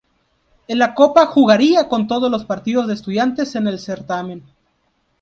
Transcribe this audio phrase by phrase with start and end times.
[0.67, 4.41] En la Copa jugaría todos los partidos de Estudiantes en el certamen.